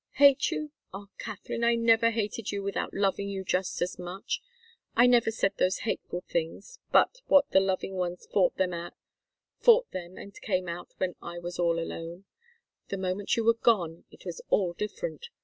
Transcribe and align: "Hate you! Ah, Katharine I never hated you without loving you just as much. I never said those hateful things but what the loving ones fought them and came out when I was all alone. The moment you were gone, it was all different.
"Hate 0.13 0.49
you! 0.49 0.71
Ah, 0.91 1.05
Katharine 1.19 1.63
I 1.63 1.75
never 1.75 2.09
hated 2.09 2.51
you 2.51 2.63
without 2.63 2.91
loving 2.91 3.29
you 3.29 3.43
just 3.43 3.83
as 3.83 3.99
much. 3.99 4.41
I 4.95 5.05
never 5.05 5.29
said 5.29 5.53
those 5.57 5.81
hateful 5.85 6.21
things 6.21 6.79
but 6.91 7.21
what 7.27 7.51
the 7.51 7.59
loving 7.59 7.93
ones 7.97 8.25
fought 8.31 8.57
them 8.57 8.73
and 8.73 10.41
came 10.41 10.67
out 10.67 10.95
when 10.97 11.13
I 11.21 11.37
was 11.37 11.59
all 11.59 11.77
alone. 11.77 12.25
The 12.87 12.97
moment 12.97 13.37
you 13.37 13.43
were 13.43 13.53
gone, 13.53 14.05
it 14.09 14.25
was 14.25 14.41
all 14.49 14.73
different. 14.73 15.29